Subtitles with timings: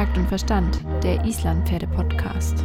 [0.00, 2.64] Takt und Verstand, der Islandpferde-Podcast.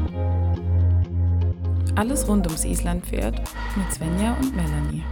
[1.95, 3.41] Alles rund ums Islandpferd
[3.75, 5.03] mit Svenja und Melanie.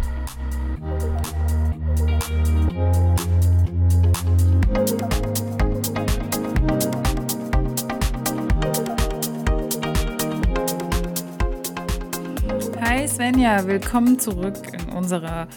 [12.80, 15.50] Hi Svenja, willkommen zurück in unserer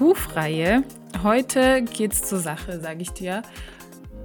[0.00, 0.82] Hufreihe.
[1.22, 3.42] Heute geht's zur Sache, sage ich dir.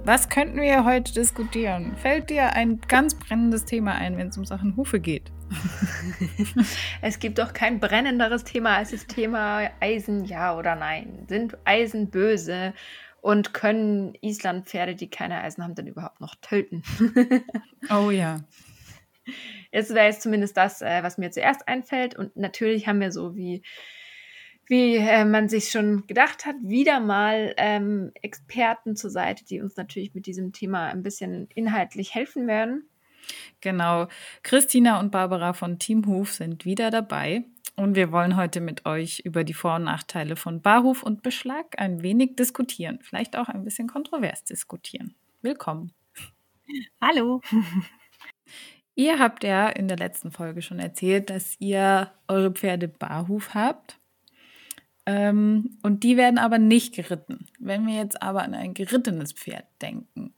[0.04, 1.94] Was könnten wir heute diskutieren?
[1.96, 5.30] Fällt dir ein ganz brennendes Thema ein, wenn es um Sachen Hufe geht?
[7.02, 11.24] es gibt doch kein brennenderes Thema als das Thema Eisen, ja oder nein.
[11.28, 12.74] Sind Eisen böse
[13.20, 16.82] und können Islandpferde, die keine Eisen haben, dann überhaupt noch töten?
[17.90, 18.40] oh ja.
[19.70, 22.16] Jetzt wäre jetzt zumindest das, äh, was mir zuerst einfällt.
[22.16, 23.62] Und natürlich haben wir so wie
[24.66, 29.76] wie äh, man sich schon gedacht hat, wieder mal ähm, Experten zur Seite, die uns
[29.76, 32.88] natürlich mit diesem Thema ein bisschen inhaltlich helfen werden.
[33.60, 34.08] Genau.
[34.42, 37.44] Christina und Barbara von Team Huf sind wieder dabei.
[37.76, 41.78] Und wir wollen heute mit euch über die Vor- und Nachteile von Barhof und Beschlag
[41.78, 42.98] ein wenig diskutieren.
[43.02, 45.14] Vielleicht auch ein bisschen kontrovers diskutieren.
[45.40, 45.92] Willkommen.
[47.00, 47.40] Hallo.
[48.94, 53.98] Ihr habt ja in der letzten Folge schon erzählt, dass ihr eure Pferde Barhof habt.
[55.04, 57.46] Ähm, und die werden aber nicht geritten.
[57.58, 60.34] Wenn wir jetzt aber an ein gerittenes Pferd denken,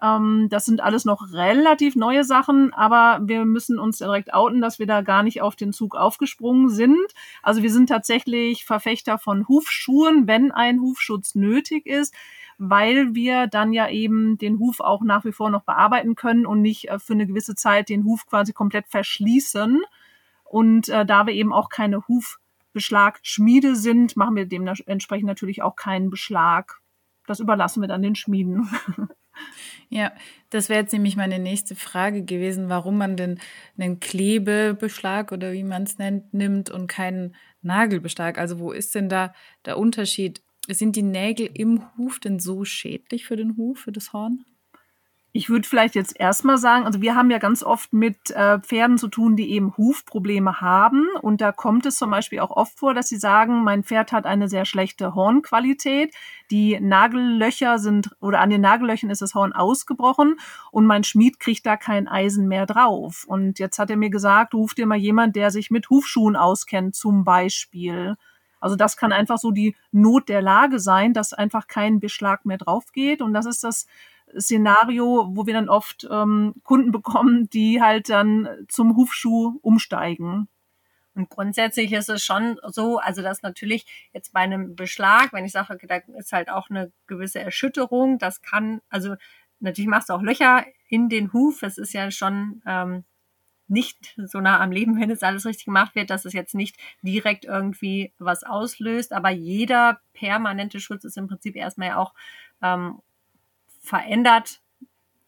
[0.01, 4.79] Ähm, das sind alles noch relativ neue Sachen, aber wir müssen uns direkt outen, dass
[4.79, 7.13] wir da gar nicht auf den Zug aufgesprungen sind.
[7.41, 12.13] Also wir sind tatsächlich Verfechter von Hufschuhen, wenn ein Hufschutz nötig ist
[12.57, 16.61] weil wir dann ja eben den Huf auch nach wie vor noch bearbeiten können und
[16.61, 19.81] nicht äh, für eine gewisse Zeit den Huf quasi komplett verschließen.
[20.43, 26.09] Und äh, da wir eben auch keine Hufbeschlagschmiede sind, machen wir dementsprechend natürlich auch keinen
[26.09, 26.79] Beschlag.
[27.25, 28.69] Das überlassen wir dann den Schmieden.
[29.89, 30.11] Ja,
[30.49, 33.39] das wäre jetzt nämlich meine nächste Frage gewesen, warum man denn
[33.77, 38.37] einen Klebebeschlag oder wie man es nennt, nimmt und keinen Nagelbeschlag.
[38.37, 39.33] Also wo ist denn da
[39.65, 40.41] der Unterschied?
[40.69, 44.45] Sind die Nägel im Huf denn so schädlich für den Huf, für das Horn?
[45.35, 48.99] Ich würde vielleicht jetzt erstmal sagen, also wir haben ja ganz oft mit äh, Pferden
[48.99, 51.07] zu tun, die eben Hufprobleme haben.
[51.23, 54.27] Und da kommt es zum Beispiel auch oft vor, dass sie sagen, mein Pferd hat
[54.27, 56.13] eine sehr schlechte Hornqualität.
[56.51, 60.35] Die Nagellöcher sind, oder an den Nagellöchern ist das Horn ausgebrochen
[60.69, 63.25] und mein Schmied kriegt da kein Eisen mehr drauf.
[63.27, 66.93] Und jetzt hat er mir gesagt, ruft dir mal jemand, der sich mit Hufschuhen auskennt,
[66.93, 68.17] zum Beispiel.
[68.59, 72.59] Also das kann einfach so die Not der Lage sein, dass einfach kein Beschlag mehr
[72.59, 73.23] drauf geht.
[73.23, 73.87] Und das ist das
[74.39, 80.47] Szenario, wo wir dann oft ähm, Kunden bekommen, die halt dann zum Hufschuh umsteigen.
[81.15, 85.51] Und grundsätzlich ist es schon so, also dass natürlich jetzt bei einem Beschlag, wenn ich
[85.51, 89.15] sage, da ist halt auch eine gewisse Erschütterung, das kann, also
[89.59, 93.03] natürlich machst du auch Löcher in den Huf, es ist ja schon ähm,
[93.67, 96.77] nicht so nah am Leben, wenn jetzt alles richtig gemacht wird, dass es jetzt nicht
[97.01, 102.13] direkt irgendwie was auslöst, aber jeder permanente Schutz ist im Prinzip erstmal ja auch
[102.61, 102.99] ähm,
[103.83, 104.61] verändert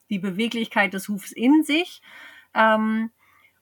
[0.10, 2.02] die Beweglichkeit des Hufs in sich.
[2.56, 3.12] Ähm,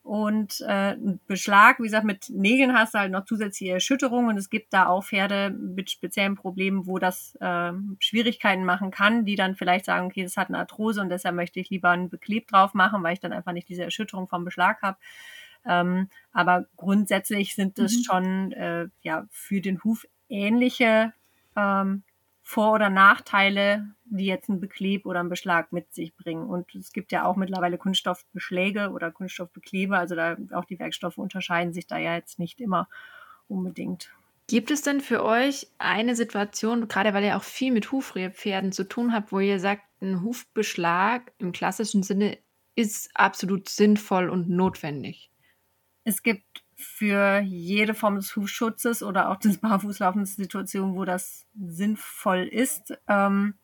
[0.03, 0.97] Und äh,
[1.27, 4.87] Beschlag, wie gesagt, mit Nägeln hast du halt noch zusätzliche Erschütterungen und es gibt da
[4.87, 10.07] auch Pferde mit speziellen Problemen, wo das äh, Schwierigkeiten machen kann, die dann vielleicht sagen,
[10.07, 13.13] okay, das hat eine Arthrose und deshalb möchte ich lieber ein Bekleb drauf machen, weil
[13.13, 14.97] ich dann einfach nicht diese Erschütterung vom Beschlag habe.
[15.65, 18.03] Ähm, aber grundsätzlich sind es mhm.
[18.03, 21.13] schon äh, ja für den Huf ähnliche
[21.55, 22.03] ähm,
[22.43, 26.47] vor- oder Nachteile, die jetzt ein Bekleb oder ein Beschlag mit sich bringen.
[26.47, 29.97] Und es gibt ja auch mittlerweile Kunststoffbeschläge oder Kunststoffbeklebe.
[29.97, 32.89] Also da auch die Werkstoffe unterscheiden sich da ja jetzt nicht immer
[33.47, 34.11] unbedingt.
[34.47, 38.83] Gibt es denn für euch eine Situation, gerade weil ihr auch viel mit Hufrehpferden zu
[38.83, 42.37] tun habt, wo ihr sagt, ein Hufbeschlag im klassischen Sinne
[42.75, 45.31] ist absolut sinnvoll und notwendig?
[46.03, 52.43] Es gibt für jede Form des Hufschutzes oder auch des Barfußlaufens Situationen, wo das sinnvoll
[52.43, 52.97] ist.
[53.07, 53.55] Ähm,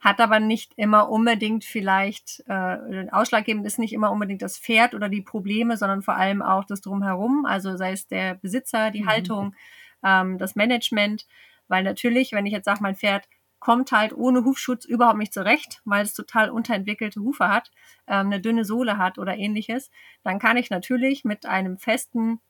[0.00, 5.10] hat aber nicht immer unbedingt vielleicht, äh, ausschlaggebend ist nicht immer unbedingt das Pferd oder
[5.10, 9.08] die Probleme, sondern vor allem auch das Drumherum, also sei es der Besitzer, die mhm.
[9.08, 9.54] Haltung,
[10.02, 11.26] ähm, das Management,
[11.68, 13.28] weil natürlich, wenn ich jetzt sage, mein Pferd
[13.60, 17.70] kommt halt ohne Hufschutz überhaupt nicht zurecht, weil es total unterentwickelte Hufe hat,
[18.06, 19.90] ähm, eine dünne Sohle hat oder ähnliches,
[20.24, 22.40] dann kann ich natürlich mit einem festen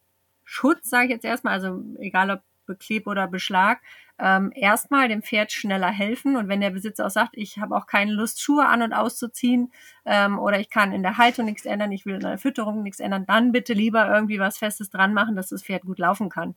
[0.53, 3.81] Schutz, sage ich jetzt erstmal, also egal ob Bekleb oder Beschlag,
[4.19, 6.35] ähm, erstmal dem Pferd schneller helfen.
[6.35, 9.73] Und wenn der Besitzer auch sagt, ich habe auch keine Lust, Schuhe an und auszuziehen
[10.05, 12.99] ähm, oder ich kann in der Haltung nichts ändern, ich will in der Fütterung nichts
[12.99, 16.57] ändern, dann bitte lieber irgendwie was Festes dran machen, dass das Pferd gut laufen kann.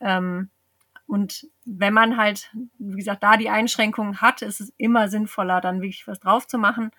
[0.00, 0.50] Ähm,
[1.06, 5.82] und wenn man halt, wie gesagt, da die Einschränkungen hat, ist es immer sinnvoller, dann
[5.82, 6.90] wirklich was drauf zu machen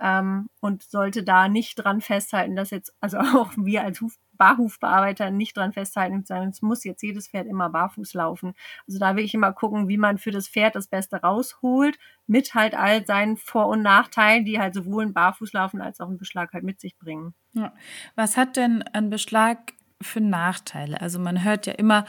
[0.00, 5.30] ähm, und sollte da nicht dran festhalten, dass jetzt, also auch wir als Huf, Barhufbearbeiter
[5.30, 8.54] nicht dran festhalten sagen, es muss jetzt jedes Pferd immer barfuß laufen.
[8.86, 12.54] Also da will ich immer gucken, wie man für das Pferd das Beste rausholt, mit
[12.54, 16.52] halt all seinen Vor- und Nachteilen, die halt sowohl ein Barfußlaufen als auch ein Beschlag
[16.52, 17.34] halt mit sich bringen.
[17.54, 17.72] Ja.
[18.14, 19.72] Was hat denn ein Beschlag
[20.02, 21.00] für Nachteile?
[21.00, 22.04] Also man hört ja immer,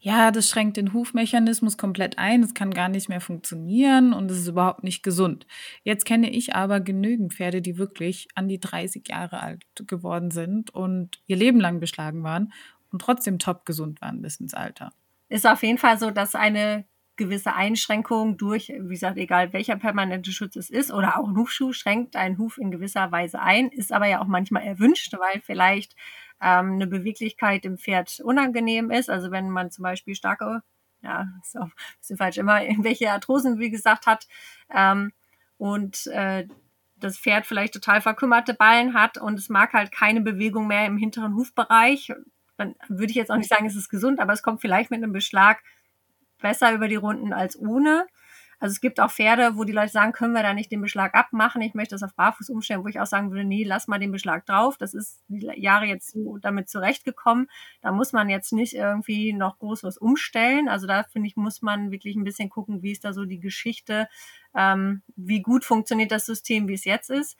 [0.00, 4.38] ja, das schränkt den Hufmechanismus komplett ein, es kann gar nicht mehr funktionieren und es
[4.38, 5.46] ist überhaupt nicht gesund.
[5.84, 10.70] Jetzt kenne ich aber genügend Pferde, die wirklich an die 30 Jahre alt geworden sind
[10.70, 12.52] und ihr Leben lang beschlagen waren
[12.90, 14.92] und trotzdem top gesund waren bis ins Alter.
[15.28, 16.86] Ist auf jeden Fall so, dass eine
[17.20, 21.74] gewisse Einschränkung durch, wie gesagt, egal welcher permanente Schutz es ist oder auch ein Hufschuh,
[21.74, 25.94] schränkt einen Huf in gewisser Weise ein, ist aber ja auch manchmal erwünscht, weil vielleicht
[26.40, 29.10] ähm, eine Beweglichkeit im Pferd unangenehm ist.
[29.10, 30.62] Also wenn man zum Beispiel starke,
[31.02, 34.26] ja, ist auch ein bisschen falsch, immer irgendwelche Arthrosen, wie gesagt, hat
[34.74, 35.12] ähm,
[35.58, 36.48] und äh,
[36.96, 40.96] das Pferd vielleicht total verkümmerte Ballen hat und es mag halt keine Bewegung mehr im
[40.96, 42.12] hinteren Hufbereich,
[42.56, 45.02] dann würde ich jetzt auch nicht sagen, es ist gesund, aber es kommt vielleicht mit
[45.02, 45.62] einem Beschlag
[46.40, 48.06] besser über die Runden als ohne.
[48.60, 51.14] Also es gibt auch Pferde, wo die Leute sagen, können wir da nicht den Beschlag
[51.14, 51.62] abmachen?
[51.62, 54.12] Ich möchte das auf Barfuß umstellen, wo ich auch sagen würde, nee, lass mal den
[54.12, 54.76] Beschlag drauf.
[54.76, 57.48] Das ist die Jahre jetzt so damit zurechtgekommen.
[57.80, 60.68] Da muss man jetzt nicht irgendwie noch groß was umstellen.
[60.68, 63.40] Also da finde ich, muss man wirklich ein bisschen gucken, wie ist da so die
[63.40, 64.08] Geschichte,
[64.54, 67.38] ähm, wie gut funktioniert das System, wie es jetzt ist.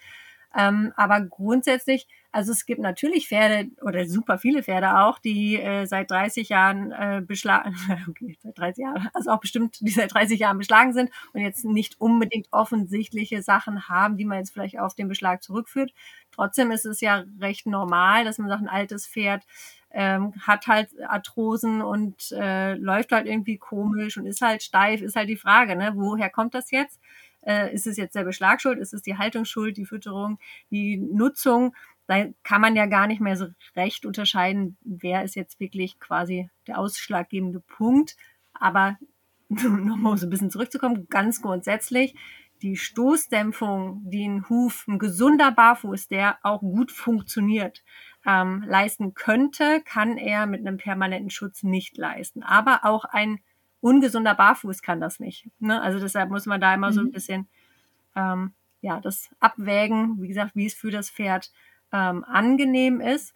[0.56, 5.86] Ähm, aber grundsätzlich, also es gibt natürlich Pferde oder super viele Pferde auch, die äh,
[5.86, 7.76] seit 30 Jahren äh, beschlagen,
[8.08, 11.64] okay, seit 30 Jahren, also auch bestimmt, die seit 30 Jahren beschlagen sind und jetzt
[11.64, 15.92] nicht unbedingt offensichtliche Sachen haben, die man jetzt vielleicht auf den Beschlag zurückführt.
[16.32, 19.44] Trotzdem ist es ja recht normal, dass man sagt, ein altes Pferd
[19.92, 25.16] ähm, hat halt Arthrosen und äh, läuft halt irgendwie komisch und ist halt steif, ist
[25.16, 27.00] halt die Frage, ne, woher kommt das jetzt?
[27.42, 28.78] Äh, ist es jetzt der Beschlag schuld?
[28.78, 30.38] Ist es die Haltung schuld, die Fütterung,
[30.70, 31.74] die Nutzung?
[32.06, 36.50] Da kann man ja gar nicht mehr so recht unterscheiden, wer ist jetzt wirklich quasi
[36.66, 38.16] der ausschlaggebende Punkt.
[38.52, 38.98] Aber
[39.48, 42.14] nochmal so ein bisschen zurückzukommen, ganz grundsätzlich,
[42.62, 47.82] die Stoßdämpfung, die ein Huf, ein gesunder Barfuß, der auch gut funktioniert,
[48.26, 52.42] ähm, leisten könnte, kann er mit einem permanenten Schutz nicht leisten.
[52.42, 53.40] Aber auch ein
[53.80, 55.48] ungesunder Barfuß kann das nicht.
[55.58, 55.80] Ne?
[55.80, 56.94] Also deshalb muss man da immer mhm.
[56.94, 57.12] so ein mhm.
[57.12, 57.48] bisschen
[58.16, 61.50] ähm, ja das abwägen, wie gesagt, wie es für das Pferd
[61.92, 63.34] ähm, angenehm ist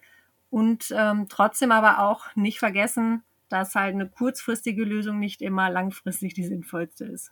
[0.49, 6.33] und ähm, trotzdem aber auch nicht vergessen, dass halt eine kurzfristige Lösung nicht immer langfristig
[6.33, 7.31] die sinnvollste ist.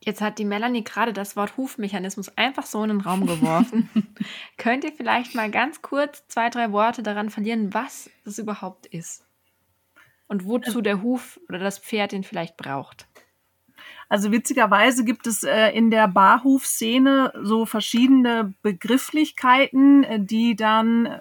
[0.00, 3.88] Jetzt hat die Melanie gerade das Wort Hufmechanismus einfach so in den Raum geworfen.
[4.58, 9.25] Könnt ihr vielleicht mal ganz kurz zwei, drei Worte daran verlieren, was das überhaupt ist?
[10.28, 13.06] Und wozu der Huf oder das Pferd ihn vielleicht braucht.
[14.08, 21.18] Also witzigerweise gibt es äh, in der Barhuf-Szene so verschiedene Begrifflichkeiten, äh, die dann äh,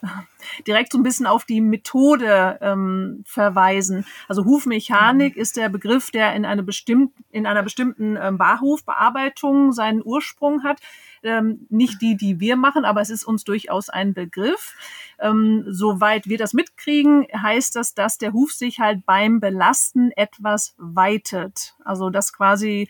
[0.68, 4.06] direkt so ein bisschen auf die Methode ähm, verweisen.
[4.28, 5.42] Also Hufmechanik mhm.
[5.42, 10.80] ist der Begriff, der in, eine bestimmt, in einer bestimmten ähm, Barhufbearbeitung seinen Ursprung hat.
[11.26, 14.76] Ähm, nicht die, die wir machen, aber es ist uns durchaus ein Begriff.
[15.20, 20.76] ähm, soweit wir das mitkriegen, heißt das, dass der Huf sich halt beim Belasten etwas
[20.78, 21.76] weitet.
[21.84, 22.90] Also dass quasi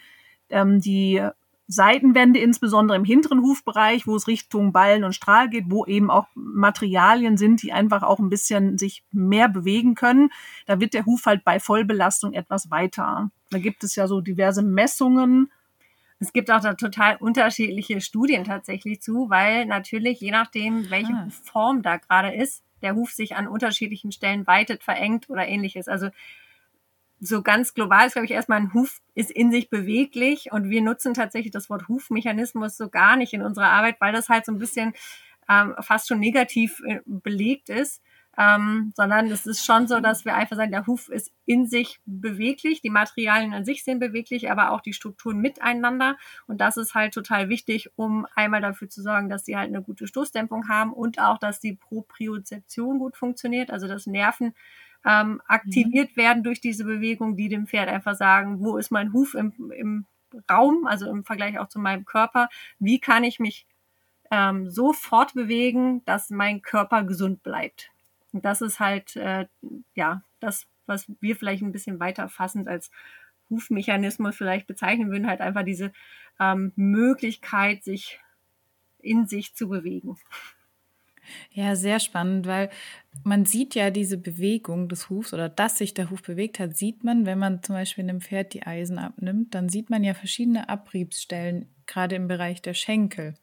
[0.49, 1.21] ähm, die
[1.67, 6.27] Seitenwände, insbesondere im hinteren Hufbereich, wo es Richtung Ballen und Strahl geht, wo eben auch
[6.35, 10.29] Materialien sind, die einfach auch ein bisschen sich mehr bewegen können.
[10.67, 13.31] Da wird der Huf halt bei Vollbelastung etwas weiter.
[13.49, 15.51] Da gibt es ja so diverse Messungen.
[16.19, 21.27] Es gibt auch da total unterschiedliche Studien tatsächlich zu, weil natürlich je nachdem, welche ah.
[21.43, 25.87] Form da gerade ist, der Huf sich an unterschiedlichen Stellen weitet, verengt oder ähnliches.
[25.87, 26.09] Also
[27.19, 30.81] so ganz global ist, glaube ich, erstmal ein Huf ist in sich beweglich und wir
[30.81, 34.51] nutzen tatsächlich das Wort Hufmechanismus so gar nicht in unserer Arbeit, weil das halt so
[34.51, 34.93] ein bisschen
[35.49, 38.01] ähm, fast schon negativ äh, belegt ist.
[38.37, 41.99] Ähm, sondern es ist schon so, dass wir einfach sagen, der Huf ist in sich
[42.05, 46.17] beweglich, die Materialien an sich sind beweglich, aber auch die Strukturen miteinander.
[46.47, 49.81] Und das ist halt total wichtig, um einmal dafür zu sorgen, dass sie halt eine
[49.81, 54.53] gute Stoßdämpfung haben und auch, dass die Propriozeption gut funktioniert, also das Nerven
[55.05, 56.21] ähm, aktiviert mhm.
[56.21, 60.05] werden durch diese Bewegung, die dem Pferd einfach sagen, wo ist mein Huf im, im
[60.51, 62.49] Raum, also im Vergleich auch zu meinem Körper,
[62.79, 63.67] wie kann ich mich
[64.31, 67.91] ähm, so fortbewegen, dass mein Körper gesund bleibt.
[68.35, 69.45] Und das ist halt, äh,
[69.93, 72.91] ja, das, was wir vielleicht ein bisschen weiter fassend als
[73.49, 75.93] Hufmechanismus vielleicht bezeichnen würden, halt einfach diese
[76.37, 78.19] ähm, Möglichkeit, sich
[78.99, 80.17] in sich zu bewegen.
[81.49, 82.69] Ja, sehr spannend, weil
[83.23, 87.05] man sieht ja diese Bewegung des Hufs oder dass sich der Huf bewegt hat, sieht
[87.05, 90.67] man, wenn man zum Beispiel einem Pferd die Eisen abnimmt, dann sieht man ja verschiedene
[90.67, 93.35] Abriebsstellen, gerade im Bereich der Schenkel.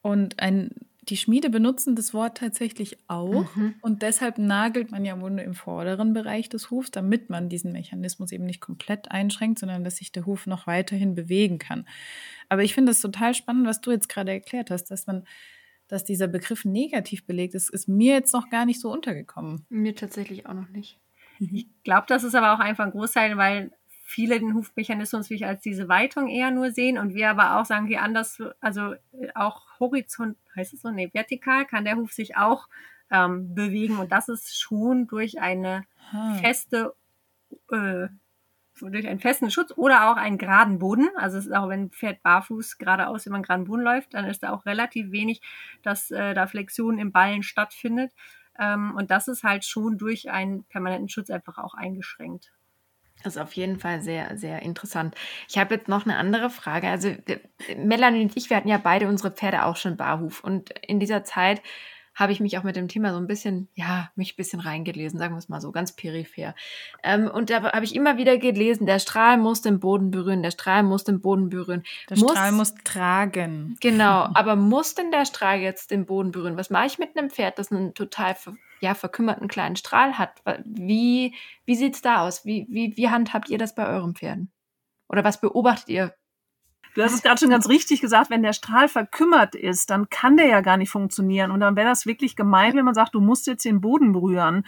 [0.00, 0.70] Und ein,
[1.08, 3.74] die Schmiede benutzen das Wort tatsächlich auch mhm.
[3.80, 8.32] und deshalb nagelt man ja wohl im vorderen Bereich des Hufs, damit man diesen Mechanismus
[8.32, 11.86] eben nicht komplett einschränkt, sondern dass sich der Huf noch weiterhin bewegen kann.
[12.48, 15.24] Aber ich finde es total spannend, was du jetzt gerade erklärt hast, dass man
[15.88, 19.64] dass dieser Begriff negativ belegt ist, ist mir jetzt noch gar nicht so untergekommen.
[19.70, 20.98] Mir tatsächlich auch noch nicht.
[21.40, 23.70] Ich glaube, das ist aber auch einfach ein Großteil, weil
[24.08, 27.88] viele den Hufmechanismus wirklich als diese Weitung eher nur sehen und wir aber auch sagen,
[27.88, 32.34] wie anders, also äh, auch horizont, heißt es so, nee, vertikal kann der Huf sich
[32.36, 32.68] auch
[33.10, 36.38] ähm, bewegen und das ist schon durch eine ha.
[36.40, 36.94] feste
[37.70, 38.08] äh,
[38.80, 41.08] durch einen festen Schutz oder auch einen geraden Boden.
[41.16, 44.24] Also es ist auch, wenn ein Pferd barfuß geradeaus über einen geraden Boden läuft, dann
[44.24, 45.42] ist da auch relativ wenig,
[45.82, 48.12] dass äh, da Flexion im Ballen stattfindet.
[48.56, 52.52] Ähm, und das ist halt schon durch einen permanenten Schutz einfach auch eingeschränkt.
[53.24, 55.14] Das ist auf jeden Fall sehr, sehr interessant.
[55.48, 56.88] Ich habe jetzt noch eine andere Frage.
[56.88, 57.14] Also
[57.76, 60.42] Melanie und ich, wir hatten ja beide unsere Pferde auch schon barhuf.
[60.42, 61.62] Und in dieser Zeit
[62.18, 65.20] habe ich mich auch mit dem Thema so ein bisschen, ja, mich ein bisschen reingelesen,
[65.20, 66.54] sagen wir es mal so, ganz peripher.
[67.04, 70.50] Ähm, und da habe ich immer wieder gelesen, der Strahl muss den Boden berühren, der
[70.50, 71.84] Strahl muss den Boden berühren.
[72.10, 73.76] Der muss, Strahl muss tragen.
[73.80, 76.56] Genau, aber muss denn der Strahl jetzt den Boden berühren?
[76.56, 78.34] Was mache ich mit einem Pferd, das einen total
[78.80, 80.42] ja, verkümmerten kleinen Strahl hat?
[80.64, 82.44] Wie, wie sieht es da aus?
[82.44, 84.50] Wie, wie, wie handhabt ihr das bei euren Pferden?
[85.08, 86.14] Oder was beobachtet ihr
[86.94, 90.36] Du hast es gerade schon ganz richtig gesagt, wenn der Strahl verkümmert ist, dann kann
[90.36, 91.52] der ja gar nicht funktionieren.
[91.52, 94.66] Und dann wäre das wirklich gemein, wenn man sagt, du musst jetzt den Boden berühren.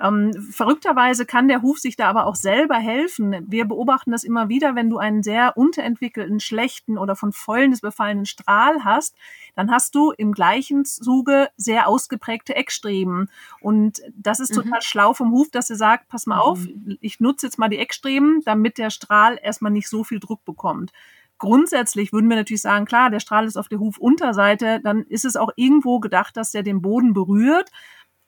[0.00, 3.44] Ähm, verrückterweise kann der Huf sich da aber auch selber helfen.
[3.48, 8.26] Wir beobachten das immer wieder, wenn du einen sehr unterentwickelten, schlechten oder von Fäulnis befallenen
[8.26, 9.16] Strahl hast,
[9.56, 13.28] dann hast du im gleichen Zuge sehr ausgeprägte Eckstreben.
[13.60, 14.62] Und das ist mhm.
[14.62, 16.96] total schlau vom Huf, dass er sagt, pass mal auf, mhm.
[17.00, 20.92] ich nutze jetzt mal die Eckstreben, damit der Strahl erstmal nicht so viel Druck bekommt.
[21.38, 25.36] Grundsätzlich würden wir natürlich sagen, klar, der Strahl ist auf der Hufunterseite, dann ist es
[25.36, 27.70] auch irgendwo gedacht, dass der den Boden berührt.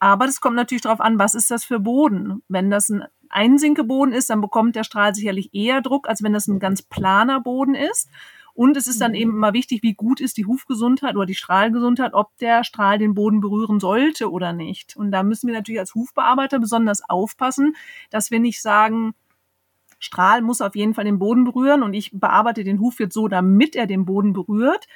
[0.00, 2.42] Aber das kommt natürlich darauf an, was ist das für Boden?
[2.48, 6.48] Wenn das ein Einsinkeboden ist, dann bekommt der Strahl sicherlich eher Druck, als wenn das
[6.48, 8.08] ein ganz planer Boden ist.
[8.54, 9.16] Und es ist dann mhm.
[9.16, 13.14] eben immer wichtig, wie gut ist die Hufgesundheit oder die Strahlgesundheit, ob der Strahl den
[13.14, 14.96] Boden berühren sollte oder nicht.
[14.96, 17.76] Und da müssen wir natürlich als Hufbearbeiter besonders aufpassen,
[18.10, 19.14] dass wir nicht sagen,
[19.98, 23.28] Strahl muss auf jeden Fall den Boden berühren und ich bearbeite den Huf jetzt so,
[23.28, 24.88] damit er den Boden berührt.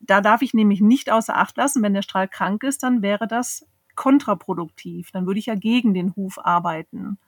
[0.00, 3.26] Da darf ich nämlich nicht außer Acht lassen, wenn der Strahl krank ist, dann wäre
[3.26, 3.66] das
[4.00, 5.10] kontraproduktiv.
[5.10, 7.18] Dann würde ich ja gegen den Huf arbeiten.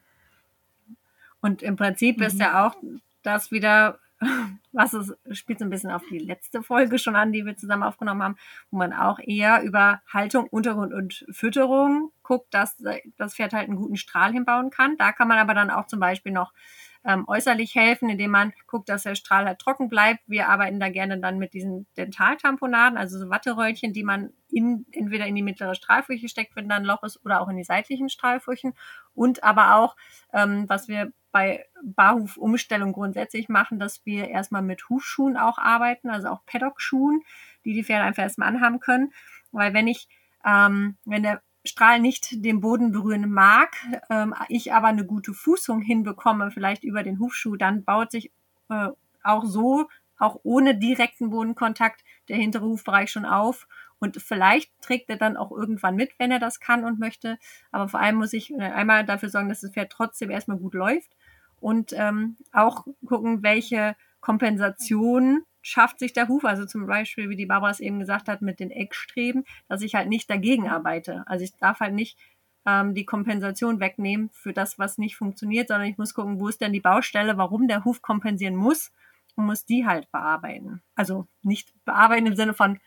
[1.43, 2.23] Und im Prinzip mhm.
[2.23, 2.75] ist ja auch
[3.23, 3.99] das wieder,
[4.73, 7.83] was es spielt so ein bisschen auf die letzte Folge schon an, die wir zusammen
[7.83, 8.37] aufgenommen haben,
[8.71, 12.83] wo man auch eher über Haltung, Untergrund und Fütterung guckt, dass
[13.19, 14.97] das Pferd halt einen guten Strahl hinbauen kann.
[14.97, 16.55] Da kann man aber dann auch zum Beispiel noch
[17.04, 20.21] ähm, äußerlich helfen, indem man guckt, dass der Strahl halt trocken bleibt.
[20.26, 25.26] Wir arbeiten da gerne dann mit diesen Dentaltamponaden, also so Watteröllchen, die man in, entweder
[25.26, 28.09] in die mittlere Strahlfurche steckt, wenn da ein Loch ist, oder auch in die seitlichen
[28.09, 28.75] Strahlfurchen.
[29.14, 29.97] Und aber auch,
[30.32, 36.28] ähm, was wir bei Barhufumstellung grundsätzlich machen, dass wir erstmal mit Hufschuhen auch arbeiten, also
[36.28, 37.23] auch Paddock-Schuhen,
[37.64, 39.12] die die Pferde einfach erstmal anhaben können.
[39.50, 40.09] Weil wenn ich
[40.44, 43.76] Ähm, wenn der Strahl nicht den Boden berühren mag,
[44.11, 48.33] ähm, ich aber eine gute Fußung hinbekomme, vielleicht über den Hufschuh, dann baut sich
[48.69, 48.88] äh,
[49.23, 49.88] auch so,
[50.19, 53.66] auch ohne direkten Bodenkontakt, der hintere Hufbereich schon auf.
[53.99, 57.38] Und vielleicht trägt er dann auch irgendwann mit, wenn er das kann und möchte.
[57.71, 60.75] Aber vor allem muss ich äh, einmal dafür sorgen, dass das Pferd trotzdem erstmal gut
[60.75, 61.16] läuft
[61.61, 67.47] und ähm, auch gucken, welche Kompensation schafft sich der Huf, also zum Beispiel, wie die
[67.47, 71.23] Barbara es eben gesagt hat, mit den Eckstreben, dass ich halt nicht dagegen arbeite.
[71.26, 72.19] Also ich darf halt nicht
[72.66, 76.61] ähm, die Kompensation wegnehmen für das, was nicht funktioniert, sondern ich muss gucken, wo ist
[76.61, 78.92] denn die Baustelle, warum der Huf kompensieren muss
[79.37, 80.83] und muss die halt bearbeiten.
[80.95, 82.78] Also nicht bearbeiten im Sinne von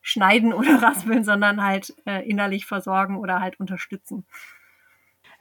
[0.00, 4.26] schneiden oder raspeln, sondern halt äh, innerlich versorgen oder halt unterstützen.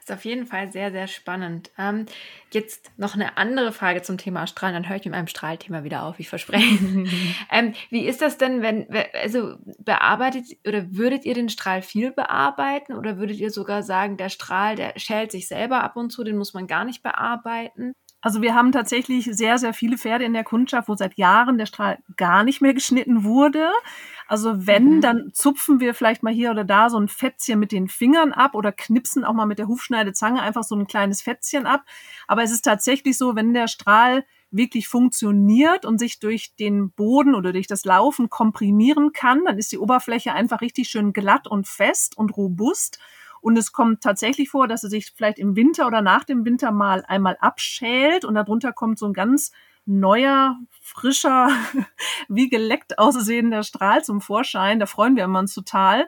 [0.01, 1.69] Ist auf jeden Fall sehr, sehr spannend.
[1.77, 2.07] Ähm,
[2.51, 4.73] jetzt noch eine andere Frage zum Thema Strahlen.
[4.73, 6.65] Dann höre ich mit meinem Strahlthema wieder auf, ich verspreche.
[7.51, 8.87] ähm, wie ist das denn, wenn,
[9.21, 14.29] also bearbeitet oder würdet ihr den Strahl viel bearbeiten oder würdet ihr sogar sagen, der
[14.29, 17.93] Strahl, der schält sich selber ab und zu, den muss man gar nicht bearbeiten?
[18.21, 21.67] Also wir haben tatsächlich sehr, sehr viele Pferde in der Kundschaft, wo seit Jahren der
[21.67, 23.69] Strahl gar nicht mehr geschnitten wurde.
[24.31, 25.01] Also wenn, mhm.
[25.01, 28.55] dann zupfen wir vielleicht mal hier oder da so ein Fetzchen mit den Fingern ab
[28.55, 31.83] oder knipsen auch mal mit der Hufschneidezange einfach so ein kleines Fetzchen ab.
[32.29, 37.35] Aber es ist tatsächlich so, wenn der Strahl wirklich funktioniert und sich durch den Boden
[37.35, 41.67] oder durch das Laufen komprimieren kann, dann ist die Oberfläche einfach richtig schön glatt und
[41.67, 42.99] fest und robust.
[43.41, 46.71] Und es kommt tatsächlich vor, dass er sich vielleicht im Winter oder nach dem Winter
[46.71, 49.51] mal einmal abschält und darunter kommt so ein ganz
[49.99, 51.49] neuer, frischer,
[52.27, 54.79] wie geleckt aussehender Strahl zum Vorschein.
[54.79, 56.07] Da freuen wir uns total.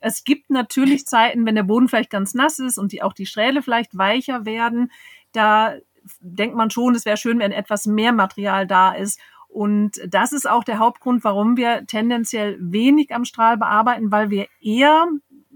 [0.00, 3.26] Es gibt natürlich Zeiten, wenn der Boden vielleicht ganz nass ist und die, auch die
[3.26, 4.92] Strähle vielleicht weicher werden.
[5.32, 5.74] Da
[6.20, 9.18] denkt man schon, es wäre schön, wenn etwas mehr Material da ist.
[9.48, 14.46] Und das ist auch der Hauptgrund, warum wir tendenziell wenig am Strahl bearbeiten, weil wir
[14.60, 15.06] eher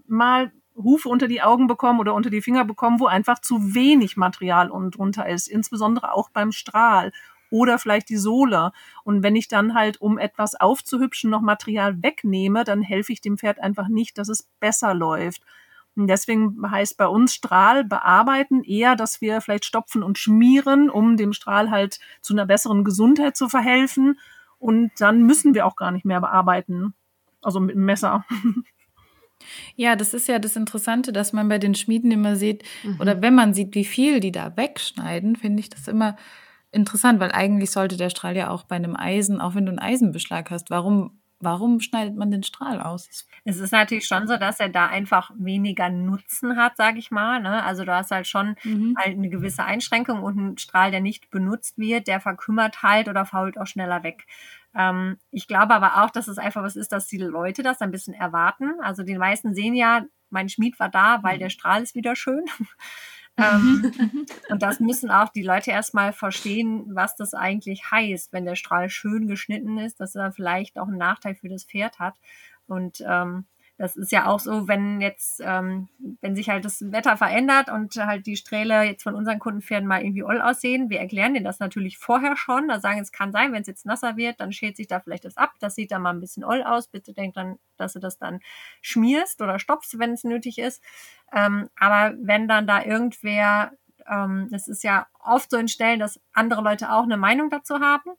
[0.06, 4.16] mal Hufe unter die Augen bekommen oder unter die Finger bekommen, wo einfach zu wenig
[4.16, 7.12] Material unten drunter ist, insbesondere auch beim Strahl
[7.50, 8.73] oder vielleicht die Sohle.
[9.04, 13.39] Und wenn ich dann halt, um etwas aufzuhübschen, noch Material wegnehme, dann helfe ich dem
[13.39, 15.43] Pferd einfach nicht, dass es besser läuft.
[15.97, 21.17] Und deswegen heißt bei uns Strahl bearbeiten eher, dass wir vielleicht stopfen und schmieren, um
[21.17, 24.19] dem Strahl halt zu einer besseren Gesundheit zu verhelfen.
[24.58, 26.95] Und dann müssen wir auch gar nicht mehr bearbeiten.
[27.43, 28.25] Also mit dem Messer.
[29.75, 33.00] Ja, das ist ja das Interessante, dass man bei den Schmieden immer sieht, mhm.
[33.00, 36.17] oder wenn man sieht, wie viel die da wegschneiden, finde ich das immer
[36.73, 39.78] interessant, weil eigentlich sollte der Strahl ja auch bei einem Eisen, auch wenn du einen
[39.78, 43.09] Eisenbeschlag hast, warum, warum schneidet man den Strahl aus?
[43.45, 47.41] Es ist natürlich schon so, dass er da einfach weniger Nutzen hat, sage ich mal.
[47.41, 47.63] Ne?
[47.65, 48.95] Also du hast halt schon mhm.
[48.99, 53.25] halt eine gewisse Einschränkung und ein Strahl, der nicht benutzt wird, der verkümmert halt oder
[53.25, 54.26] fault auch schneller weg.
[54.75, 57.91] Ähm, ich glaube aber auch, dass es einfach was ist, dass die Leute das ein
[57.91, 58.75] bisschen erwarten.
[58.83, 61.41] Also die meisten sehen ja, mein Schmied war da, weil mhm.
[61.41, 62.45] der Strahl ist wieder schön.
[63.36, 63.93] ähm,
[64.49, 68.90] und das müssen auch die Leute erstmal verstehen, was das eigentlich heißt, wenn der Strahl
[68.90, 72.14] schön geschnitten ist, dass er vielleicht auch einen Nachteil für das Pferd hat.
[72.66, 73.47] Und ähm,
[73.80, 75.88] das ist ja auch so, wenn jetzt, ähm,
[76.21, 80.02] wenn sich halt das Wetter verändert und halt die Strähle jetzt von unseren Kundenpferden mal
[80.02, 82.69] irgendwie oll aussehen, wir erklären denen das natürlich vorher schon.
[82.69, 85.25] Da sagen, es kann sein, wenn es jetzt nasser wird, dann schält sich da vielleicht
[85.25, 85.54] das ab.
[85.60, 86.88] Das sieht dann mal ein bisschen oll aus.
[86.88, 88.40] Bitte denk dann, dass du das dann
[88.82, 90.84] schmierst oder stopfst, wenn es nötig ist.
[91.32, 93.73] Ähm, aber wenn dann da irgendwer,
[94.06, 97.80] ähm, das ist ja oft so in Stellen, dass andere Leute auch eine Meinung dazu
[97.80, 98.10] haben.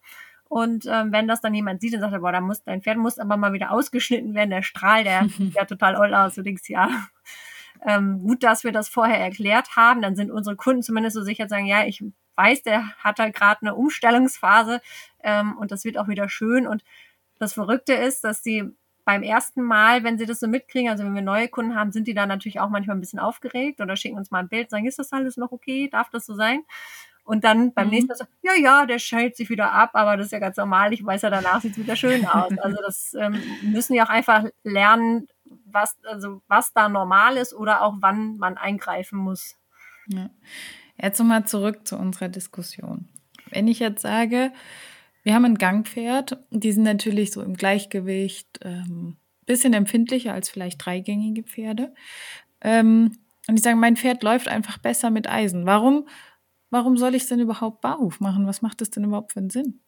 [0.52, 3.20] Und ähm, wenn das dann jemand sieht und sagt, boah, da muss dein Pferd muss
[3.20, 6.36] aber mal wieder ausgeschnitten werden, der Strahl, der sieht ja total oll aus.
[6.36, 6.90] Du denkst, ja,
[7.86, 10.02] ähm, gut, dass wir das vorher erklärt haben.
[10.02, 12.04] Dann sind unsere Kunden zumindest so sicher, sagen, ja, ich
[12.36, 14.82] weiß, der hat da gerade eine Umstellungsphase
[15.24, 16.68] ähm, und das wird auch wieder schön.
[16.68, 16.84] Und
[17.40, 21.16] das Verrückte ist, dass sie beim ersten Mal, wenn sie das so mitkriegen, also wenn
[21.16, 24.18] wir neue Kunden haben, sind die dann natürlich auch manchmal ein bisschen aufgeregt oder schicken
[24.18, 25.88] uns mal ein Bild, sagen, ist das alles noch okay?
[25.90, 26.64] Darf das so sein?
[27.32, 27.92] Und dann beim mhm.
[27.92, 30.58] nächsten Mal so, ja, ja, der schält sich wieder ab, aber das ist ja ganz
[30.58, 30.92] normal.
[30.92, 32.52] Ich weiß ja, danach sieht es wieder schön aus.
[32.58, 35.30] Also das ähm, müssen ja auch einfach lernen,
[35.64, 39.56] was, also was da normal ist oder auch wann man eingreifen muss.
[40.08, 40.30] Ja.
[41.02, 43.08] Jetzt nochmal zurück zu unserer Diskussion.
[43.50, 44.52] Wenn ich jetzt sage,
[45.24, 49.16] wir haben ein Gangpferd, die sind natürlich so im Gleichgewicht, ähm,
[49.46, 51.94] bisschen empfindlicher als vielleicht dreigängige Pferde.
[52.60, 55.66] Ähm, und die sagen, mein Pferd läuft einfach besser mit Eisen.
[55.66, 56.08] Warum
[56.72, 58.48] warum soll ich es denn überhaupt Barhof machen?
[58.48, 59.80] Was macht das denn überhaupt für einen Sinn?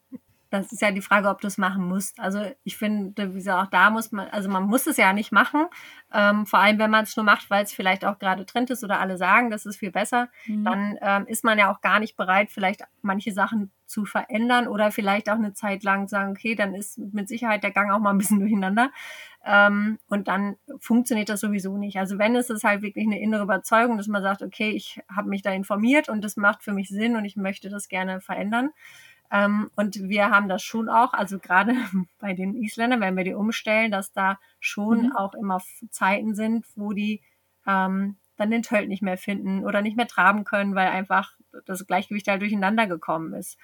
[0.50, 2.20] Das ist ja die Frage, ob du es machen musst.
[2.20, 5.32] Also ich finde, wie gesagt, auch da muss man, also man muss es ja nicht
[5.32, 5.66] machen.
[6.12, 8.84] Ähm, vor allem, wenn man es nur macht, weil es vielleicht auch gerade Trend ist
[8.84, 10.64] oder alle sagen, das ist viel besser, mhm.
[10.64, 14.92] dann ähm, ist man ja auch gar nicht bereit, vielleicht manche Sachen zu verändern oder
[14.92, 18.10] vielleicht auch eine Zeit lang sagen, okay, dann ist mit Sicherheit der Gang auch mal
[18.10, 18.92] ein bisschen durcheinander.
[19.46, 21.98] Ähm, und dann funktioniert das sowieso nicht.
[21.98, 25.28] Also wenn es ist halt wirklich eine innere Überzeugung, dass man sagt, okay, ich habe
[25.28, 28.70] mich da informiert und das macht für mich Sinn und ich möchte das gerne verändern.
[29.30, 31.74] Ähm, und wir haben das schon auch, also gerade
[32.18, 35.12] bei den Isländern, wenn wir die umstellen, dass da schon mhm.
[35.16, 37.20] auch immer Zeiten sind, wo die
[37.66, 41.32] ähm, dann den Tölt nicht mehr finden oder nicht mehr traben können, weil einfach
[41.66, 43.58] das Gleichgewicht halt durcheinander gekommen ist.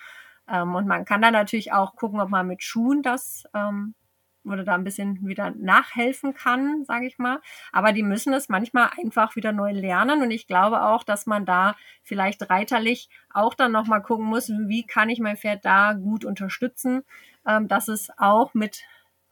[0.46, 3.94] Ähm, und man kann dann natürlich auch gucken, ob man mit Schuhen das ähm,
[4.44, 7.40] oder da ein bisschen wieder nachhelfen kann, sage ich mal.
[7.72, 10.22] Aber die müssen es manchmal einfach wieder neu lernen.
[10.22, 14.86] Und ich glaube auch, dass man da vielleicht reiterlich auch dann nochmal gucken muss, wie
[14.86, 17.02] kann ich mein Pferd da gut unterstützen,
[17.46, 18.82] ähm, dass es auch mit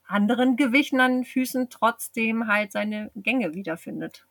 [0.06, 4.26] anderen Gewichten an den Füßen trotzdem halt seine Gänge wiederfindet.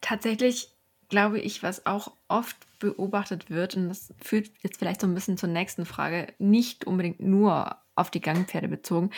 [0.00, 0.74] Tatsächlich
[1.08, 5.36] glaube ich, was auch oft beobachtet wird, und das führt jetzt vielleicht so ein bisschen
[5.36, 9.10] zur nächsten Frage, nicht unbedingt nur auf die Gangpferde bezogen,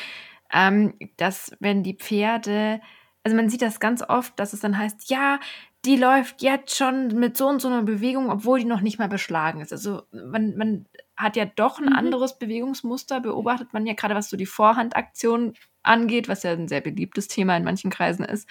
[0.53, 2.81] ähm, dass wenn die Pferde,
[3.25, 5.41] also man sieht das ganz oft, dass es dann heißt, ja,
[5.85, 9.09] die läuft jetzt schon mit so und so einer Bewegung, obwohl die noch nicht mal
[9.09, 9.73] beschlagen ist.
[9.73, 10.87] Also man, man
[11.17, 11.97] hat ja doch ein mhm.
[11.97, 16.81] anderes Bewegungsmuster, beobachtet man ja gerade, was so die Vorhandaktion angeht, was ja ein sehr
[16.81, 18.49] beliebtes Thema in manchen Kreisen ist,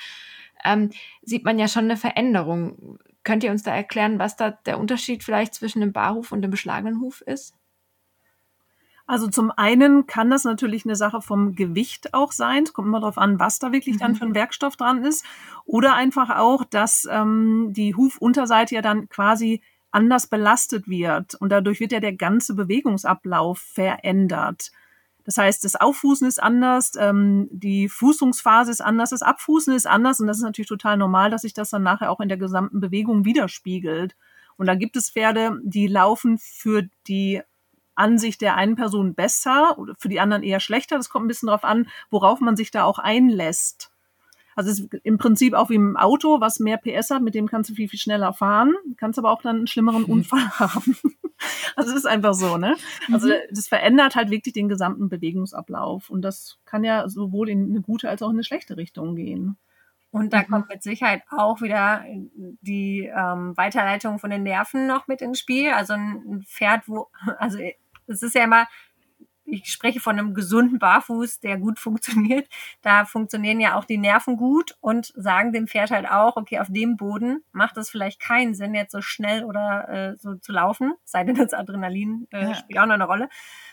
[0.66, 3.00] ähm, sieht man ja schon eine Veränderung.
[3.24, 6.52] Könnt ihr uns da erklären, was da der Unterschied vielleicht zwischen dem Barhuf und dem
[6.52, 7.56] beschlagenen Huf ist?
[9.12, 12.64] Also zum einen kann das natürlich eine Sache vom Gewicht auch sein.
[12.64, 14.16] Es kommt immer darauf an, was da wirklich dann mhm.
[14.16, 15.26] für ein Werkstoff dran ist.
[15.66, 21.82] Oder einfach auch, dass ähm, die Hufunterseite ja dann quasi anders belastet wird und dadurch
[21.82, 24.72] wird ja der ganze Bewegungsablauf verändert.
[25.26, 30.22] Das heißt, das Auffußen ist anders, ähm, die Fußungsphase ist anders, das Abfußen ist anders
[30.22, 32.80] und das ist natürlich total normal, dass sich das dann nachher auch in der gesamten
[32.80, 34.16] Bewegung widerspiegelt.
[34.56, 37.42] Und da gibt es Pferde, die laufen für die
[38.02, 40.98] Ansicht der einen Person besser oder für die anderen eher schlechter.
[40.98, 43.92] Das kommt ein bisschen darauf an, worauf man sich da auch einlässt.
[44.56, 47.48] Also es ist im Prinzip auch wie im Auto, was mehr PS hat, mit dem
[47.48, 50.98] kannst du viel, viel schneller fahren, kannst aber auch dann einen schlimmeren Unfall haben.
[51.76, 52.76] also es ist einfach so, ne?
[53.12, 53.34] Also mhm.
[53.50, 56.10] das verändert halt wirklich den gesamten Bewegungsablauf.
[56.10, 59.58] Und das kann ja sowohl in eine gute als auch in eine schlechte Richtung gehen.
[60.12, 62.04] Und da kommt mit Sicherheit auch wieder
[62.36, 65.72] die ähm, Weiterleitung von den Nerven noch mit ins Spiel.
[65.72, 67.08] Also ein Pferd, wo,
[67.40, 67.60] also
[68.08, 68.68] es ist ja immer,
[69.46, 72.48] ich spreche von einem gesunden Barfuß, der gut funktioniert.
[72.82, 76.68] Da funktionieren ja auch die Nerven gut und sagen dem Pferd halt auch, okay, auf
[76.70, 80.94] dem Boden macht es vielleicht keinen Sinn, jetzt so schnell oder äh, so zu laufen,
[81.04, 82.56] sei denn das Adrenalin äh, ja.
[82.56, 83.30] spielt auch noch eine Rolle.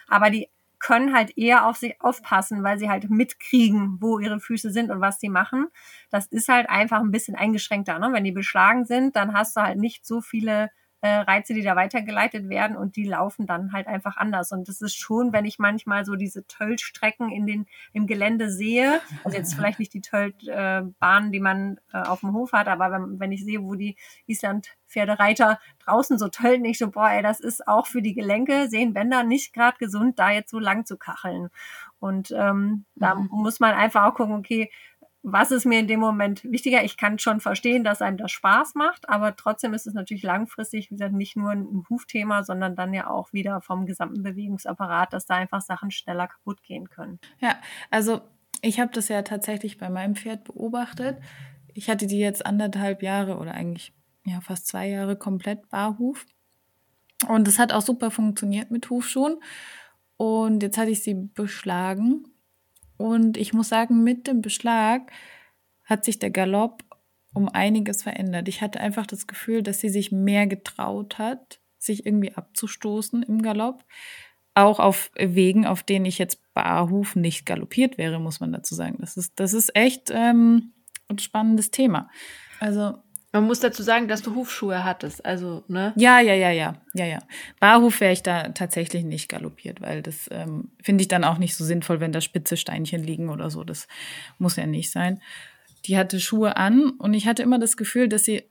[0.09, 0.49] Aber die
[0.81, 5.01] können halt eher auf sich aufpassen, weil sie halt mitkriegen, wo ihre Füße sind und
[5.01, 5.69] was sie machen.
[6.11, 7.99] Das ist halt einfach ein bisschen eingeschränkter.
[7.99, 8.11] Ne?
[8.12, 11.77] Wenn die beschlagen sind, dann hast du halt nicht so viele äh, Reize, die da
[11.77, 14.51] weitergeleitet werden und die laufen dann halt einfach anders.
[14.51, 19.01] Und das ist schon, wenn ich manchmal so diese Töllstrecken in den, im Gelände sehe,
[19.25, 22.91] also jetzt vielleicht nicht die Töllbahnen, äh, die man äh, auf dem Hof hat, aber
[22.91, 27.41] wenn, wenn ich sehe, wo die Island-Pferdereiter draußen so töllen, ich so, boah, ey, das
[27.41, 30.97] ist auch für die Gelenke, sehen Bänder nicht gerade gesund, da jetzt so lang zu
[30.97, 31.49] kacheln.
[32.01, 33.29] Und ähm, da mhm.
[33.31, 34.71] muss man einfach auch gucken, okay,
[35.33, 36.85] was ist mir in dem Moment wichtiger?
[36.85, 40.91] Ich kann schon verstehen, dass einem das Spaß macht, aber trotzdem ist es natürlich langfristig,
[40.91, 45.27] wie gesagt, nicht nur ein Hufthema, sondern dann ja auch wieder vom gesamten Bewegungsapparat, dass
[45.27, 47.19] da einfach Sachen schneller kaputt gehen können.
[47.41, 47.57] Ja,
[47.91, 48.21] also
[48.62, 51.19] ich habe das ja tatsächlich bei meinem Pferd beobachtet.
[51.75, 53.93] Ich hatte die jetzt anderthalb Jahre oder eigentlich
[54.25, 56.27] ja fast zwei Jahre komplett Barhuf.
[57.27, 59.38] Und es hat auch super funktioniert mit Hufschuhen.
[60.17, 62.25] Und jetzt hatte ich sie beschlagen
[62.99, 65.11] und ich muss sagen, mit dem Beschlag
[65.85, 66.85] hat sich der Galopp
[67.33, 68.49] um einiges verändert.
[68.49, 73.41] Ich hatte einfach das Gefühl, dass sie sich mehr getraut hat, sich irgendwie abzustoßen im
[73.41, 73.85] Galopp.
[74.55, 78.97] Auch auf Wegen, auf denen ich jetzt barhuf nicht galoppiert wäre, muss man dazu sagen.
[79.01, 80.73] Das ist, das ist echt ähm,
[81.09, 82.11] ein spannendes Thema.
[82.59, 82.99] Also
[83.40, 85.92] man muss dazu sagen, dass du Hufschuhe hattest, also, ne?
[85.96, 87.18] Ja, ja, ja, ja, ja, ja.
[87.61, 91.55] Barhuf wäre ich da tatsächlich nicht galoppiert, weil das ähm, finde ich dann auch nicht
[91.55, 93.62] so sinnvoll, wenn da spitze Steinchen liegen oder so.
[93.64, 93.87] Das
[94.38, 95.20] muss ja nicht sein.
[95.87, 98.42] Die hatte Schuhe an und ich hatte immer das Gefühl, dass sie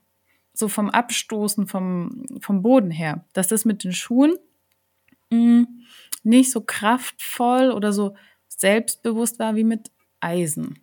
[0.53, 4.35] so vom Abstoßen vom, vom Boden her, dass das mit den Schuhen
[5.29, 5.67] mh, mm,
[6.23, 8.15] nicht so kraftvoll oder so
[8.47, 10.79] selbstbewusst war wie mit Eisen.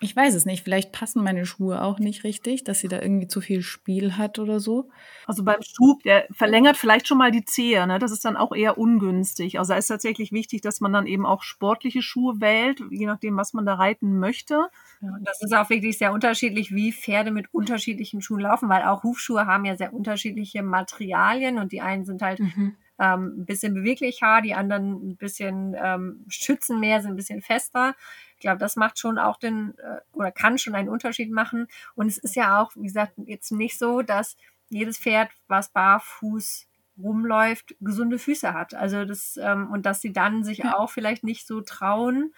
[0.00, 0.62] Ich weiß es nicht.
[0.62, 4.38] Vielleicht passen meine Schuhe auch nicht richtig, dass sie da irgendwie zu viel Spiel hat
[4.38, 4.90] oder so.
[5.26, 7.84] Also beim Schuh, der verlängert vielleicht schon mal die Zehe.
[7.86, 7.98] Ne?
[7.98, 9.58] Das ist dann auch eher ungünstig.
[9.58, 13.36] Also da ist tatsächlich wichtig, dass man dann eben auch sportliche Schuhe wählt, je nachdem,
[13.36, 14.68] was man da reiten möchte.
[15.00, 19.02] Ja, das ist auch wirklich sehr unterschiedlich, wie Pferde mit unterschiedlichen Schuhen laufen, weil auch
[19.02, 22.76] Hufschuhe haben ja sehr unterschiedliche Materialien und die einen sind halt mhm.
[22.98, 27.94] ähm, ein bisschen beweglicher, die anderen ein bisschen ähm, schützen mehr, sind ein bisschen fester.
[28.38, 31.66] Ich glaube, das macht schon auch den, äh, oder kann schon einen Unterschied machen.
[31.96, 34.36] Und es ist ja auch, wie gesagt, jetzt nicht so, dass
[34.68, 36.68] jedes Pferd, was barfuß
[37.02, 38.74] rumläuft, gesunde Füße hat.
[38.74, 42.32] Also das, ähm, und dass sie dann sich auch vielleicht nicht so trauen,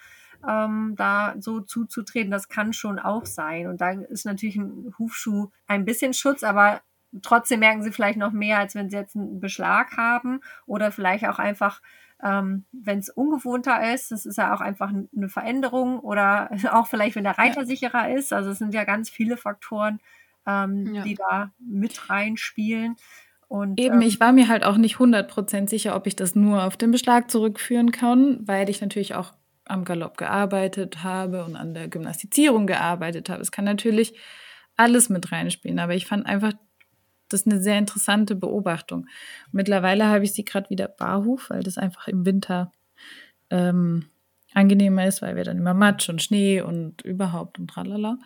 [0.47, 3.67] ähm, da so zuzutreten, das kann schon auch sein.
[3.67, 6.81] Und da ist natürlich ein Hufschuh ein bisschen Schutz, aber
[7.21, 11.27] trotzdem merken sie vielleicht noch mehr, als wenn sie jetzt einen Beschlag haben oder vielleicht
[11.27, 11.81] auch einfach,
[12.23, 17.15] ähm, wenn es ungewohnter ist, das ist ja auch einfach eine Veränderung oder auch vielleicht,
[17.15, 17.65] wenn der Reiter ja.
[17.65, 18.33] sicherer ist.
[18.33, 19.99] Also es sind ja ganz viele Faktoren,
[20.45, 21.03] ähm, ja.
[21.03, 22.95] die da mit reinspielen.
[23.47, 26.63] Und, Eben, ähm, ich war mir halt auch nicht 100% sicher, ob ich das nur
[26.63, 29.33] auf den Beschlag zurückführen kann, weil ich natürlich auch
[29.65, 33.41] am Galopp gearbeitet habe und an der Gymnastizierung gearbeitet habe.
[33.41, 34.17] Es kann natürlich
[34.77, 36.53] alles mit reinspielen, aber ich fand einfach
[37.33, 39.07] das ist eine sehr interessante Beobachtung.
[39.51, 42.71] Mittlerweile habe ich sie gerade wieder barhuf, weil das einfach im Winter
[43.49, 44.05] ähm,
[44.53, 48.17] angenehmer ist, weil wir dann immer Matsch und Schnee und überhaupt und tralala.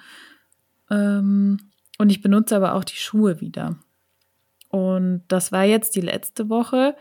[0.89, 1.57] Ähm,
[1.97, 3.77] und ich benutze aber auch die Schuhe wieder.
[4.69, 6.95] Und das war jetzt die letzte Woche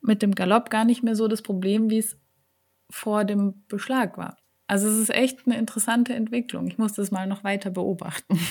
[0.00, 2.16] mit dem Galopp gar nicht mehr so das Problem, wie es
[2.90, 4.38] vor dem Beschlag war.
[4.68, 6.66] Also es ist echt eine interessante Entwicklung.
[6.68, 8.38] Ich muss das mal noch weiter beobachten.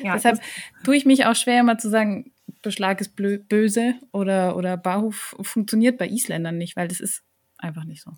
[0.00, 0.40] Ja, Deshalb
[0.82, 5.98] tue ich mich auch schwer, immer zu sagen, Beschlag ist böse oder, oder Barhof funktioniert
[5.98, 7.22] bei Isländern nicht, weil das ist
[7.58, 8.12] einfach nicht so.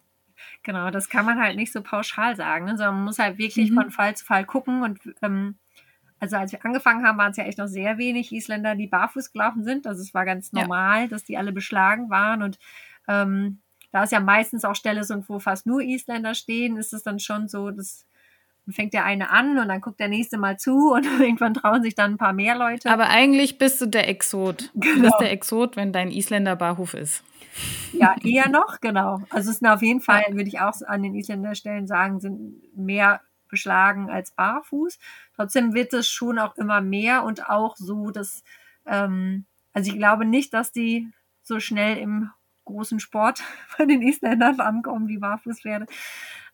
[0.63, 2.77] Genau, das kann man halt nicht so pauschal sagen, ne?
[2.77, 3.75] sondern man muss halt wirklich mhm.
[3.75, 4.83] von Fall zu Fall gucken.
[4.83, 5.57] Und ähm,
[6.21, 9.33] also als wir angefangen haben, waren es ja echt noch sehr wenig Isländer, die barfuß
[9.33, 9.87] gelaufen sind.
[9.87, 11.09] Also es war ganz normal, ja.
[11.09, 12.43] dass die alle beschlagen waren.
[12.43, 12.59] Und
[13.09, 13.61] ähm,
[13.93, 17.21] da es ja meistens auch Stelle sind, wo fast nur Isländer stehen, ist es dann
[17.21, 18.07] schon so, dass
[18.71, 21.95] fängt der eine an und dann guckt der nächste mal zu und irgendwann trauen sich
[21.95, 22.91] dann ein paar mehr Leute.
[22.91, 24.71] Aber eigentlich bist du der Exot.
[24.75, 24.95] Genau.
[24.95, 27.25] Du bist der Exot, wenn dein Isländer Barhof ist.
[27.93, 29.23] Ja, eher noch, genau.
[29.29, 33.21] Also es sind auf jeden Fall, würde ich auch an den Isländerstellen sagen, sind mehr
[33.49, 34.99] beschlagen als barfuß.
[35.37, 38.43] Trotzdem wird es schon auch immer mehr und auch so, dass,
[38.87, 41.09] ähm, also ich glaube nicht, dass die
[41.43, 42.31] so schnell im
[42.65, 45.87] großen Sport von den Isländern ankommen, die Barfußpferde.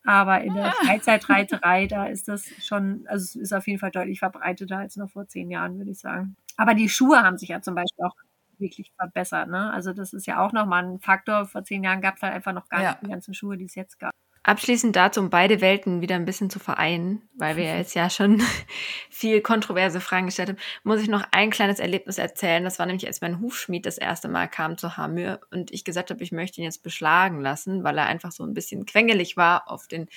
[0.04, 0.84] Aber in der ah.
[0.84, 5.10] Freizeitreiterei, da ist das schon, also es ist auf jeden Fall deutlich verbreiteter als noch
[5.10, 6.36] vor zehn Jahren, würde ich sagen.
[6.56, 8.14] Aber die Schuhe haben sich ja zum Beispiel auch
[8.58, 9.48] wirklich verbessert.
[9.48, 9.72] Ne?
[9.72, 11.46] Also das ist ja auch nochmal ein Faktor.
[11.46, 12.90] Vor zehn Jahren gab es halt einfach noch gar ja.
[12.90, 14.12] nicht die ganzen Schuhe, die es jetzt gab.
[14.48, 18.40] Abschließend dazu, um beide Welten wieder ein bisschen zu vereinen, weil wir jetzt ja schon
[19.10, 22.64] viel kontroverse Fragen gestellt haben, muss ich noch ein kleines Erlebnis erzählen.
[22.64, 26.08] Das war nämlich, als mein Hufschmied das erste Mal kam zu Hamür und ich gesagt
[26.08, 29.70] habe, ich möchte ihn jetzt beschlagen lassen, weil er einfach so ein bisschen quengelig war
[29.70, 30.08] auf den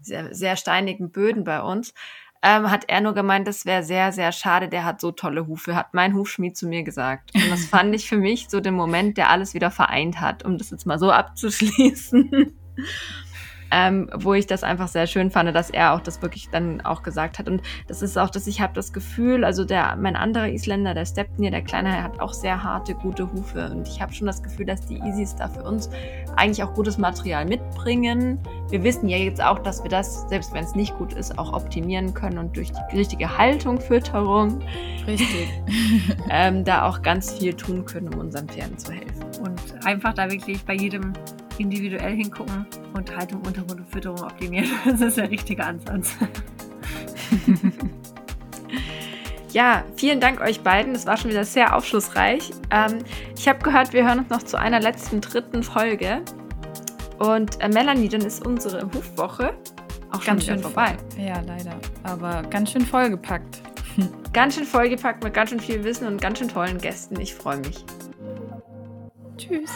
[0.00, 1.92] sehr, sehr steinigen Böden bei uns.
[2.44, 5.74] Ähm, hat er nur gemeint, das wäre sehr, sehr schade, der hat so tolle Hufe,
[5.74, 7.34] hat mein Hufschmied zu mir gesagt.
[7.34, 10.58] Und das fand ich für mich so den Moment, der alles wieder vereint hat, um
[10.58, 12.56] das jetzt mal so abzuschließen
[13.70, 17.02] ähm, wo ich das einfach sehr schön fand, dass er auch das wirklich dann auch
[17.02, 17.48] gesagt hat.
[17.48, 21.06] Und das ist auch, dass ich habe das Gefühl, also der, mein anderer Isländer, der
[21.06, 23.70] Stepnir, der Kleine, hat auch sehr harte, gute Hufe.
[23.70, 25.90] Und ich habe schon das Gefühl, dass die Easys da für uns
[26.36, 28.38] eigentlich auch gutes Material mitbringen.
[28.68, 31.52] Wir wissen ja jetzt auch, dass wir das, selbst wenn es nicht gut ist, auch
[31.52, 34.62] optimieren können und durch die richtige Haltung, Fütterung,
[35.06, 35.48] Richtig.
[36.30, 39.24] ähm, da auch ganz viel tun können, um unseren Pferden zu helfen.
[39.40, 41.12] Und einfach da wirklich bei jedem
[41.58, 44.68] individuell hingucken und Haltung, Untergrund und Fütterung optimieren.
[44.84, 46.14] Das ist der richtige Ansatz.
[49.52, 50.92] Ja, vielen Dank euch beiden.
[50.92, 52.52] Das war schon wieder sehr aufschlussreich.
[52.70, 52.98] Ähm,
[53.36, 56.22] ich habe gehört, wir hören uns noch zu einer letzten dritten Folge.
[57.18, 59.52] Und äh, Melanie, dann ist unsere Hufwoche
[60.12, 60.96] auch ganz schön vorbei.
[61.18, 61.74] Ja, leider.
[62.02, 63.60] Aber ganz schön vollgepackt.
[64.32, 67.20] ganz schön vollgepackt mit ganz schön viel Wissen und ganz schön tollen Gästen.
[67.20, 67.84] Ich freue mich.
[69.36, 69.70] Tschüss.